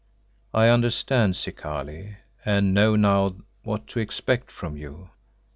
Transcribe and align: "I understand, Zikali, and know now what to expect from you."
"I 0.51 0.69
understand, 0.69 1.35
Zikali, 1.35 2.15
and 2.43 2.73
know 2.73 2.95
now 2.95 3.35
what 3.61 3.85
to 3.89 3.99
expect 3.99 4.49
from 4.49 4.75
you." 4.75 5.11